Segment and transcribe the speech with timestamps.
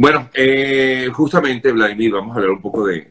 [0.00, 3.10] Bueno, eh, justamente, Vladimir, vamos a hablar un poco de,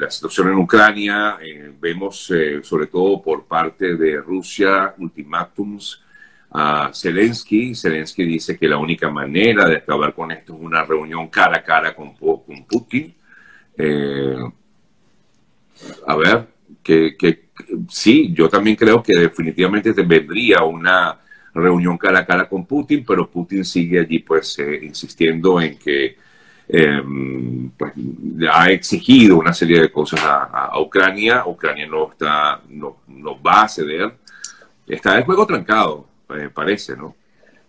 [0.00, 1.36] la situación en Ucrania.
[1.38, 6.02] Eh, vemos, eh, sobre todo por parte de Rusia, ultimátums
[6.50, 7.74] a Zelensky.
[7.74, 11.62] Zelensky dice que la única manera de acabar con esto es una reunión cara a
[11.62, 13.14] cara con, Putin.
[16.06, 16.46] a ver,
[16.82, 17.48] que, que
[17.90, 21.18] sí, yo también creo que definitivamente vendría una
[21.54, 26.16] reunión cara a cara con Putin, pero Putin sigue allí pues eh, insistiendo en que
[26.68, 27.92] em, pues,
[28.52, 31.44] ha exigido una serie de cosas a, Ucrania.
[31.46, 34.12] Ucrania no está, no, no, va a ceder.
[34.86, 37.14] Está el juego trancado, eh, parece, ¿no?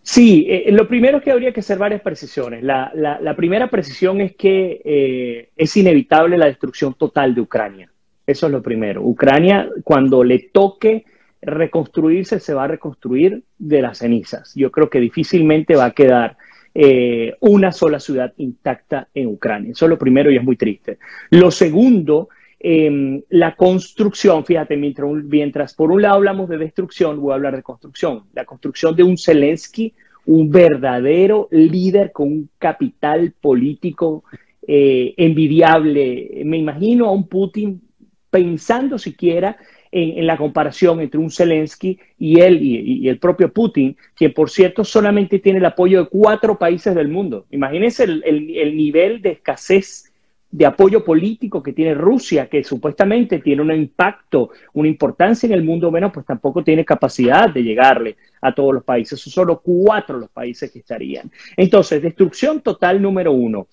[0.01, 2.63] Sí, eh, lo primero es que habría que hacer varias precisiones.
[2.63, 7.91] La, la, primera precisión es que es inevitable la destrucción total de Ucrania.
[8.25, 9.01] Eso es lo primero.
[9.01, 11.05] Ucrania, cuando le toque
[11.41, 14.53] reconstruirse, se va a reconstruir de las cenizas.
[14.55, 16.37] Yo creo que difícilmente va a quedar
[16.75, 19.71] eh, una sola ciudad intacta en Ucrania.
[19.71, 20.99] Eso es lo primero y es muy triste.
[21.31, 27.31] Lo segundo, em, la construcción, fíjate, mientras, mientras por un lado hablamos de destrucción, voy
[27.31, 28.23] a hablar de construcción.
[28.33, 29.93] La construcción de un Zelensky,
[30.25, 34.23] un verdadero líder con un capital político
[34.67, 36.43] eh, envidiable.
[36.45, 37.81] Me imagino a un Putin
[38.29, 39.57] pensando siquiera
[39.91, 44.83] en, la comparación entre un Zelensky y él y, el propio Putin, quien por cierto
[44.83, 47.45] solamente tiene el apoyo de cuatro países del mundo.
[47.51, 50.05] Imagínense el, nivel de escasez
[50.51, 55.63] de apoyo político que tiene Rusia, que supuestamente tiene un impacto, una importancia en el
[55.63, 59.19] mundo, bueno, pues tampoco tiene capacidad de llegarle a todos los países.
[59.19, 61.31] Son solo cuatro los países que estarían.
[61.55, 63.67] Entonces, destrucción total número uno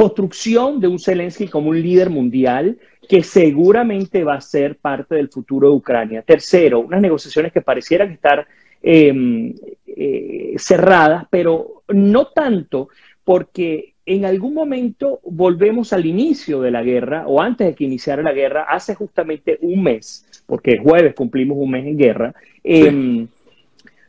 [0.00, 5.28] construcción de un Zelensky como un líder mundial que seguramente va a ser parte del
[5.28, 6.22] futuro de Ucrania.
[6.22, 8.46] Tercero, unas negociaciones que parecieran estar
[8.82, 9.52] em,
[9.86, 12.88] eh, cerradas, pero no tanto
[13.24, 18.22] porque en algún momento volvemos al inicio de la guerra o antes de que iniciara
[18.22, 22.34] la guerra, hace justamente un mes, porque el jueves cumplimos un mes en guerra.
[22.64, 23.28] Em,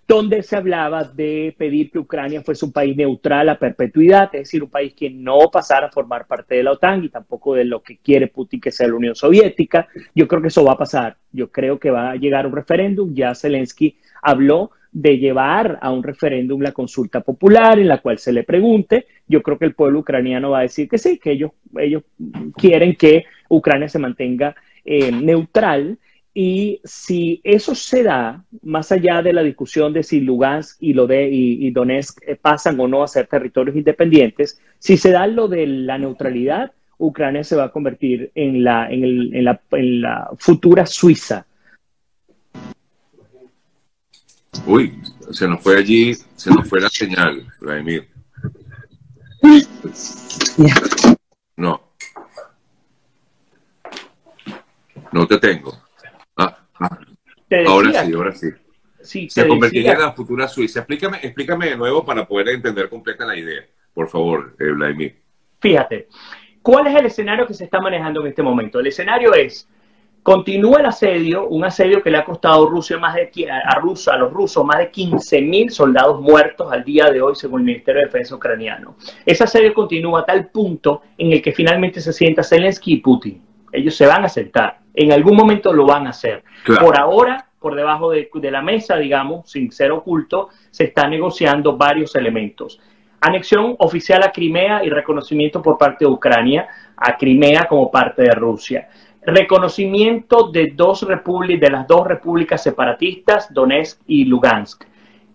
[0.07, 4.63] donde se hablaba de pedir que Ucrania fuese un país neutral a perpetuidad, es decir,
[4.63, 7.81] un país que no pasara a formar parte de la OTAN y tampoco de lo
[7.81, 9.88] que quiere Putin que sea la Unión Soviética.
[10.13, 11.17] Yo creo que eso va a pasar.
[11.31, 13.13] Yo creo que va a llegar un referéndum.
[13.13, 18.34] Ya Zelensky habló de llevar a un referéndum la consulta popular en la cual se
[18.34, 19.07] le pregunte.
[19.28, 22.03] Yo creo que el pueblo ucraniano va a decir que sí, que ellos, ellos
[22.57, 25.97] quieren que Ucrania se mantenga eh, neutral
[26.33, 31.05] y si eso se da, más allá de la discusión de si Lugansk y, lo
[31.05, 35.49] de, y, Donetsk eh, pasan o no a ser territorios independientes, si se da lo
[35.49, 40.01] de la neutralidad, Ucrania se va a convertir en la, en, el, en la, en
[40.01, 41.45] la futura Suiza.
[44.65, 48.07] Uy, se nos fue allí, se nos fue la señal, Vladimir.
[51.57, 51.81] No.
[55.11, 55.91] No te tengo.
[57.67, 59.29] Ahora sí, ahora sí.
[59.29, 60.79] se convertiría en la futura Suiza.
[60.79, 65.17] Explícame, explícame de nuevo para poder entender completa la idea, por favor, eh, Vladimir.
[65.59, 66.07] Fíjate,
[66.61, 68.79] ¿cuál es el escenario que se está manejando en este momento?
[68.79, 69.67] El escenario es,
[70.23, 74.17] continúa el asedio, un asedio que le ha costado Rusia más de, a, Rusia, a
[74.17, 78.06] los rusos más de 15.000 soldados muertos al día de hoy, según el Ministerio de
[78.06, 78.95] Defensa ucraniano.
[79.25, 83.50] Ese asedio continúa a tal punto en el que finalmente se sienta Zelensky y Putin.
[83.71, 86.43] Ellos se van a sentar en algún momento lo van a hacer.
[86.65, 92.15] Por ahora, por debajo de, la mesa, digamos, sin ser oculto, se están negociando varios
[92.15, 92.79] elementos.
[93.21, 96.67] Anexión oficial a Crimea y reconocimiento por parte de Ucrania
[96.97, 98.89] a Crimea como parte de Rusia.
[99.23, 104.83] Reconocimiento de, dos de las dos repúblicas separatistas, Donetsk y Lugansk.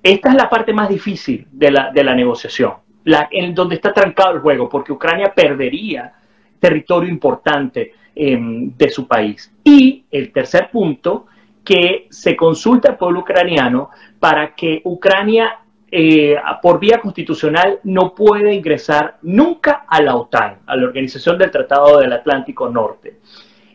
[0.02, 3.92] Esta es la parte más difícil de la, de la negociación, la, en donde está
[3.92, 6.12] trancado el juego, porque Ucrania perdería
[6.58, 9.52] territorio importante Em, de su país.
[9.62, 11.26] Y el tercer punto,
[11.62, 15.58] que se consulta al pueblo ucraniano para que Ucrania,
[15.90, 21.50] eh, por vía constitucional, no pueda ingresar nunca a la OTAN, a la Organización del
[21.50, 23.18] Tratado del Atlántico Norte.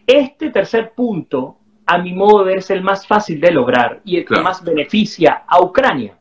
[0.07, 4.17] Este tercer punto, a mi modo de ver, es el más fácil de lograr y
[4.17, 6.17] el que más beneficia a Ucrania.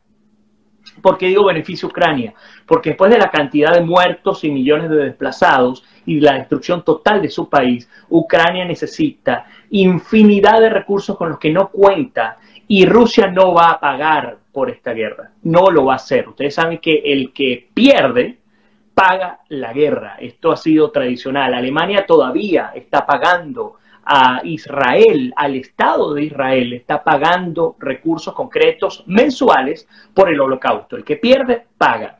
[1.00, 2.34] ¿Por qué digo beneficio Ucrania?
[2.66, 7.22] Porque después de la cantidad de muertos y millones de desplazados, y la destrucción total
[7.22, 13.28] de su país, Ucrania necesita infinidad de recursos con los que no cuenta y Rusia
[13.28, 16.28] no va a pagar por esta guerra, no lo va a hacer.
[16.28, 18.38] Ustedes saben que el que pierde
[18.94, 21.54] paga la guerra, esto ha sido tradicional.
[21.54, 29.86] Alemania todavía está pagando a Israel, al Estado de Israel, está pagando recursos concretos mensuales
[30.14, 30.96] por el holocausto.
[30.96, 32.18] El que pierde, paga.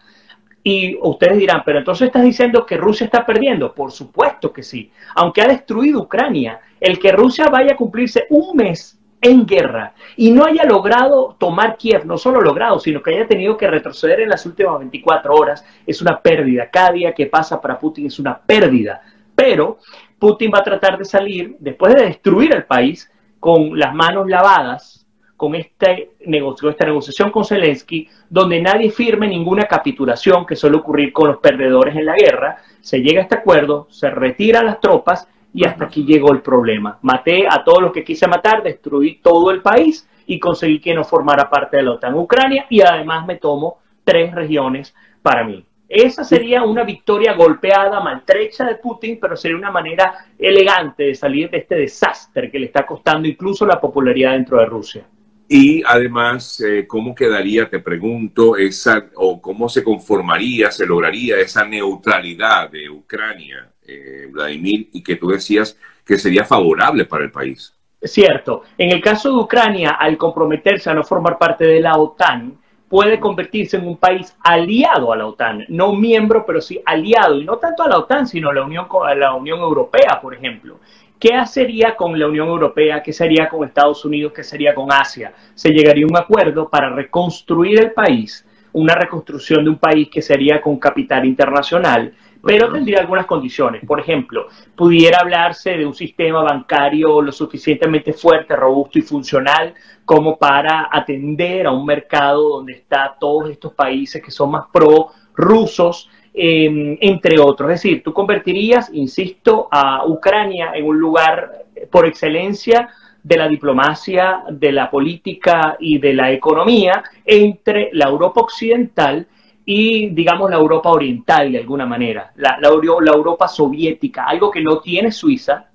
[0.62, 3.74] Y ustedes dirán, pero entonces estás diciendo que Rusia está perdiendo.
[3.74, 4.90] Por supuesto que sí.
[5.14, 10.30] Aunque ha destruido Ucrania, el que Rusia vaya a cumplirse un mes en guerra y
[10.30, 14.30] no haya logrado tomar Kiev, no solo logrado, sino que haya tenido que retroceder en
[14.30, 16.70] las últimas 24 horas, es una pérdida.
[16.70, 19.02] Cada día que pasa para Putin es una pérdida.
[19.34, 19.78] Pero
[20.20, 25.06] Putin va a tratar de salir, después de destruir el país, con las manos lavadas,
[25.34, 31.14] con este negocio, esta negociación con Zelensky, donde nadie firme ninguna capitulación, que suele ocurrir
[31.14, 35.26] con los perdedores en la guerra, se llega a este acuerdo, se retiran las tropas
[35.54, 36.98] y hasta aquí llegó el problema.
[37.00, 41.04] Maté a todos los que quise matar, destruí todo el país y conseguí que no
[41.04, 45.64] formara parte de la OTAN Ucrania y además me tomo tres regiones para mí.
[45.92, 51.50] Esa sería una victoria golpeada, maltrecha de Putin, pero sería una manera elegante de salir
[51.50, 55.04] de este desastre que le está costando incluso la popularidad dentro de Rusia.
[55.48, 61.64] Y además, eh, ¿cómo quedaría, te pregunto, esa, o cómo se conformaría, se lograría esa
[61.64, 65.76] neutralidad de Ucrania, eh, Vladimir, y que tú decías
[66.06, 67.74] que sería favorable para el país?
[68.00, 68.62] Cierto.
[68.78, 72.59] En el caso de Ucrania, al comprometerse a no formar parte de la OTAN,
[72.90, 77.44] puede convertirse en un país aliado a la OTAN, no miembro, pero sí aliado, y
[77.44, 80.80] no tanto a la OTAN, sino a la Unión, a la Unión Europea, por ejemplo.
[81.18, 83.00] ¿Qué hacería con la Unión Europea?
[83.00, 84.32] ¿Qué sería con Estados Unidos?
[84.34, 85.32] ¿Qué sería con Asia?
[85.54, 90.20] Se llegaría a un acuerdo para reconstruir el país, una reconstrucción de un país que
[90.20, 93.84] sería con capital internacional, pero tendría algunas condiciones.
[93.86, 100.36] Por ejemplo, pudiera hablarse de un sistema bancario lo suficientemente fuerte, robusto y funcional como
[100.36, 106.08] para atender a un mercado donde está todos estos países que son más pro rusos,
[106.34, 107.70] em, entre otros.
[107.70, 112.88] Es decir, tú convertirías, insisto, a Ucrania en un lugar por excelencia
[113.22, 119.39] de la diplomacia, de la política y de la economía entre la Europa occidental y,
[119.72, 125.12] digamos, la Europa oriental de alguna manera, la, la, Europa soviética, algo que no tiene
[125.12, 125.66] Suiza,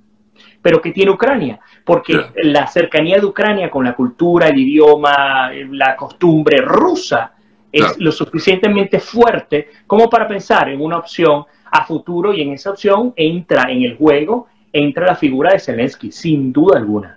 [0.61, 5.95] pero que tiene Ucrania, porque la cercanía de Ucrania con la cultura, el idioma, la
[5.95, 7.33] costumbre rusa
[7.71, 12.71] es lo suficientemente fuerte como para pensar en una opción a futuro y en esa
[12.71, 17.14] opción entra en el juego, entra la figura de Zelensky, sin duda alguna.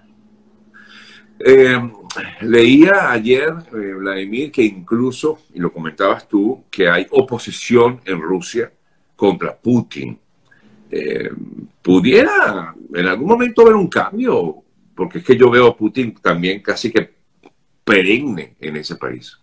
[1.40, 1.90] Eh,
[2.40, 8.72] leía ayer, eh, Vladimir, que incluso, y lo comentabas tú, que hay oposición en Rusia
[9.14, 10.18] contra Putin.
[10.90, 11.30] Eh,
[11.82, 14.62] ¿Pudiera en algún momento haber un cambio?
[14.94, 17.14] Porque es que yo veo a Putin también casi que
[17.84, 19.38] perenne en ese país.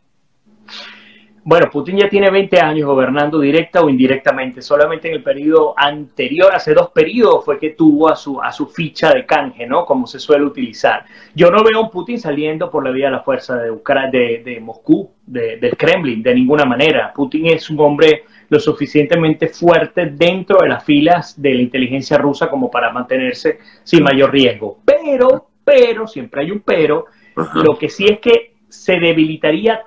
[1.47, 4.63] Bueno, Putin ya tiene 20 años gobernando directa o indirectamente.
[4.63, 8.65] Solamente en el periodo anterior, hace dos periodos, fue que tuvo a su, a su
[8.65, 9.86] ficha de canje, ¿no?
[9.86, 11.06] Como se suele utilizar.
[11.36, 14.42] Yo no veo a un Putin saliendo por la vía de la fuerza de, de,
[14.44, 17.13] de Moscú, de, del Kremlin, de ninguna manera.
[17.13, 22.50] Putin es un hombre lo suficientemente fuerte dentro de las filas de la inteligencia rusa
[22.50, 24.80] como para mantenerse sin mayor riesgo.
[24.83, 27.06] Pero, pero, siempre hay un pero,
[27.53, 29.83] lo que sí es que se debilitaría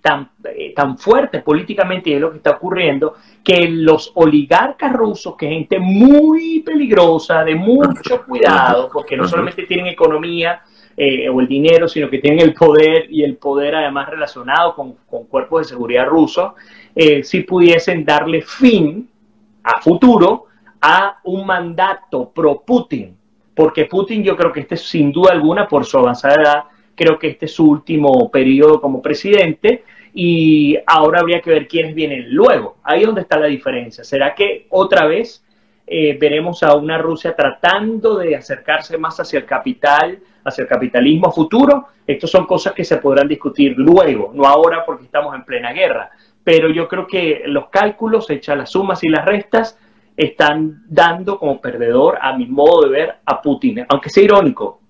[0.00, 5.36] tan, eh, tan fuerte políticamente, y es lo que está ocurriendo, que los oligarcas rusos,
[5.36, 10.62] que es gente muy peligrosa, de mucho cuidado, porque no solamente tienen economía
[10.96, 14.94] eh, o el dinero, sino que tienen el poder y el poder además relacionado con,
[15.26, 16.52] cuerpos de seguridad rusos,
[16.94, 19.08] eh, si pudiesen darle fin
[19.62, 20.46] a futuro
[20.80, 23.16] a un mandato pro Putin,
[23.54, 26.64] porque Putin yo creo que este sin duda alguna por su avanzada edad
[26.96, 31.94] Creo que este es su último periodo como presidente y ahora habría que ver quiénes
[31.94, 32.78] vienen luego.
[32.82, 34.02] Ahí es donde está la diferencia.
[34.02, 35.44] ¿Será que otra vez
[35.86, 41.30] eh, veremos a una Rusia tratando de acercarse más hacia el capital, hacia el capitalismo
[41.30, 41.88] futuro?
[42.06, 46.10] Estas son cosas que se podrán discutir luego, no ahora porque estamos en plena guerra.
[46.42, 49.78] Pero yo creo que los cálculos, hechas las sumas y las restas,
[50.16, 53.84] están dando como perdedor, a mi modo de ver, a Putin.
[53.88, 54.80] Aunque sea irónico,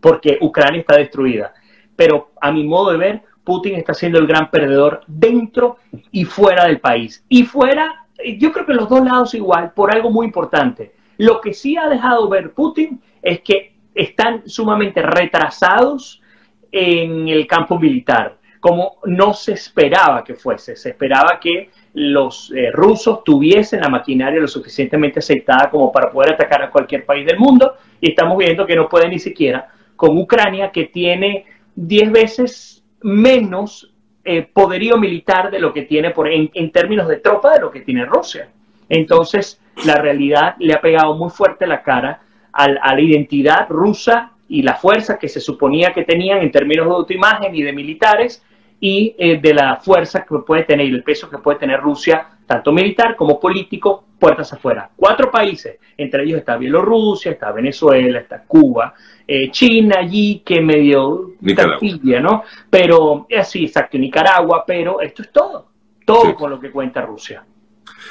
[0.00, 1.54] porque Ucrania está destruida.
[1.96, 5.78] Pero a mi modo de ver, Putin está siendo el gran perdedor dentro
[6.12, 7.24] y fuera del país.
[7.28, 8.06] Y fuera,
[8.38, 10.92] yo creo que los dos lados igual, por algo muy importante.
[11.16, 16.22] Lo que sí ha dejado ver Putin es que están sumamente retrasados
[16.70, 20.76] en el campo militar, como no se esperaba que fuese.
[20.76, 26.34] Se esperaba que los eh, rusos tuviesen la maquinaria lo suficientemente aceitada como para poder
[26.34, 30.16] atacar a cualquier país del mundo y estamos viendo que no pueden ni siquiera con
[30.16, 33.92] Ucrania, que tiene 10 veces menos
[34.24, 37.80] eh, poderío militar de lo que tiene por, en, términos de tropa de lo que
[37.80, 38.48] tiene Rusia.
[38.88, 44.62] Entonces, la realidad le ha pegado muy fuerte la cara a, la identidad rusa y
[44.62, 48.44] la fuerza que se suponía que tenían en términos de autoimagen y de militares,
[48.80, 52.26] y eh, de la fuerza que puede tener y el peso que puede tener Rusia,
[52.46, 54.90] tanto militar como político, puertas afuera.
[54.94, 58.94] Cuatro países, entre ellos está Bielorrusia, está Venezuela, está Cuba,
[59.26, 62.42] eh, China allí que medio taquilla, ¿no?
[62.70, 65.68] Pero así, exacto, Nicaragua, pero esto es todo,
[66.04, 67.44] todo con lo que cuenta Rusia.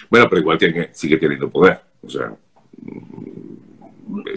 [0.10, 2.34] Bueno, pero igual tiene, sigue teniendo poder, o sea,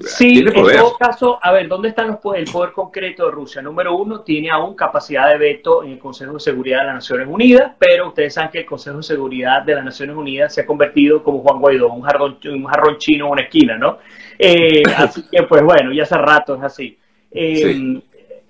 [0.04, 3.62] Sí, en todo caso, a ver, ¿dónde está el poder concreto de Rusia?
[3.62, 7.28] Número uno, tiene aún capacidad de veto en el Consejo de Seguridad de las Naciones
[7.28, 10.66] Unidas, pero ustedes saben que el Consejo de Seguridad de las Naciones Unidas se ha
[10.66, 13.99] convertido como Juan Guaidó, un jarrón, un jarrón chino en una esquina, ¿no?
[14.38, 16.99] Eh, así que, pues bueno, ya hace rato es así.
[17.30, 18.00] Eh,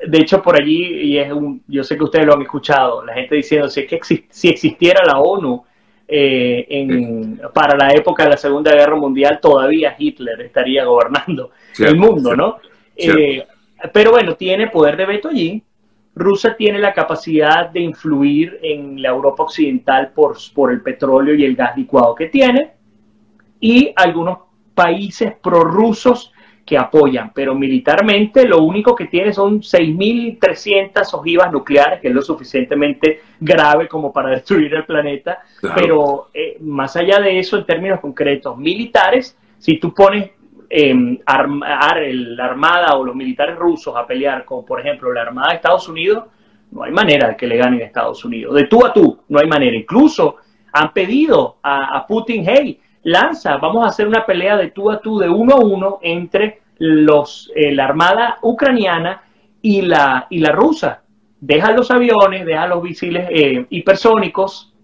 [0.07, 3.13] de hecho, por allí, y es un, yo sé que ustedes lo han escuchado, la
[3.13, 5.65] gente diciendo, si, es que si existiera la ONU,
[6.13, 11.97] eh, en, para la época de la Segunda Guerra Mundial todavía Hitler estaría gobernando el
[11.97, 12.57] mundo, ¿no?
[12.97, 13.47] Eh,
[13.93, 15.63] pero bueno, tiene poder de veto allí.
[16.17, 21.45] Rusia tiene la capacidad de influir en la Europa Occidental por, por el petróleo y
[21.45, 22.73] el gas licuado que tiene.
[23.61, 24.39] Y algunos
[24.75, 26.33] países prorrusos
[26.71, 32.23] que apoyan, pero militarmente lo único que tiene son 6.300 ojivas nucleares, que es lo
[32.23, 35.41] suficientemente grave como para destruir el planeta,
[35.75, 40.31] pero eh, más allá de eso, en términos concretos militares, si tú pones
[40.71, 40.95] eh,
[41.27, 45.89] la armada o los militares rusos a pelear con, por ejemplo, la armada de Estados
[45.89, 46.23] Unidos,
[46.71, 48.55] no hay manera de que le ganen a Estados Unidos.
[48.55, 49.77] De tú a tú, no hay manera.
[49.77, 50.37] Incluso
[50.73, 55.01] han pedido a, a Putin, hey, lanza, vamos a hacer una pelea de tú a
[55.01, 59.23] tú, de uno a uno entre los, eh, la armada ucraniana
[59.63, 61.03] y la, y la rusa.
[61.41, 64.75] Deja los aviones, deja los misiles eh, hipersónicos,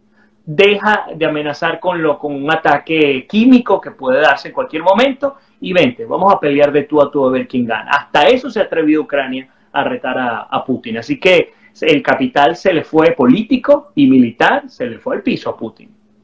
[0.45, 5.37] deja de amenazar con, lo, con un ataque químico que puede darse en cualquier momento
[5.61, 7.91] y vente, vamos a pelear de tú a tú a ver quién gana.
[7.91, 10.99] Hasta eso se ha atrevido Ucrania a retar a, a Putin.
[10.99, 15.51] Así que el capital se le fue político y militar, se le fue al piso
[15.51, 15.96] a Putin.